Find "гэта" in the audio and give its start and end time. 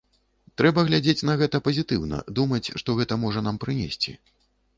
1.41-1.61, 3.01-3.19